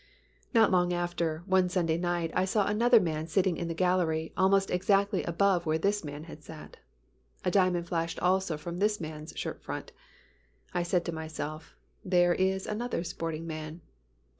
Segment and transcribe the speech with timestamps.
[0.51, 4.71] Not long after, one Sunday night I saw another man sitting in the gallery almost
[4.71, 6.77] exactly above where this man had sat.
[7.45, 9.91] A diamond flashed also from this man's shirt front.
[10.73, 13.81] I said to myself, "There is another sporting man."